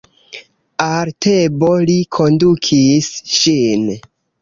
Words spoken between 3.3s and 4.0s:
ŝin.